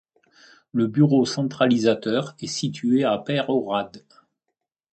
[0.73, 4.03] Le bureau centralisateur est situé à Peyrehorade.